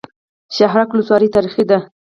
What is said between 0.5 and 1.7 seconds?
شهرک ولسوالۍ تاریخي